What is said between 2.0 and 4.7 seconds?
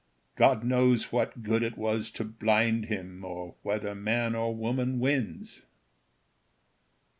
to blind him, Or whether man or